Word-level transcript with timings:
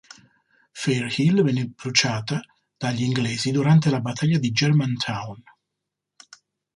Fair 0.73 1.09
Hill 1.15 1.43
vene 1.43 1.67
bruciata 1.67 2.41
dagli 2.75 3.03
inglesi 3.03 3.51
durante 3.51 3.91
la 3.91 3.99
battaglia 4.01 4.39
di 4.39 4.49
Germantown. 4.51 5.43